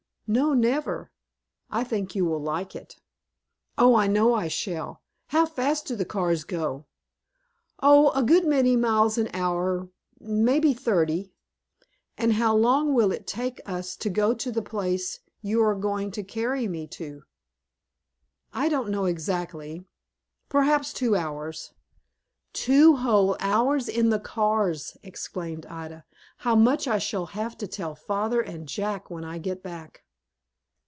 [0.33, 1.11] "No, never."
[1.69, 2.95] "I think you will like it."
[3.77, 5.01] "Oh, I know I shall.
[5.27, 6.85] How fast do the cars go?"
[7.83, 9.89] "Oh, a good many miles an hour,
[10.21, 11.33] maybe thirty."
[12.17, 16.11] "And how long will it take us to go to the place you are going
[16.11, 17.23] to carry me to!"
[18.53, 19.83] "I don't know exactly,
[20.47, 21.73] perhaps two hours."
[22.53, 26.05] "Two whole hours in the cars!" exclaimed Ida.
[26.37, 30.05] "How much I shall have to tell father and Jack when I get back."